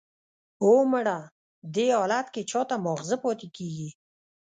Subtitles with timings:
[0.63, 1.19] "اوه، مړه!
[1.73, 3.89] دې حالت کې چا ته ماغزه پاتې کېږي!"